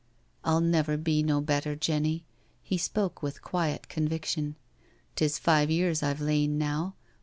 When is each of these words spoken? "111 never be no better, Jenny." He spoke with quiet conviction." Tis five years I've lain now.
"111 0.41 0.71
never 0.71 0.97
be 0.99 1.21
no 1.21 1.39
better, 1.39 1.75
Jenny." 1.75 2.25
He 2.63 2.79
spoke 2.79 3.21
with 3.21 3.43
quiet 3.43 3.87
conviction." 3.87 4.55
Tis 5.15 5.37
five 5.37 5.69
years 5.69 6.01
I've 6.01 6.19
lain 6.21 6.57
now. 6.57 6.95